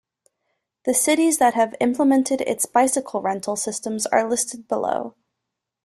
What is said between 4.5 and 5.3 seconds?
below.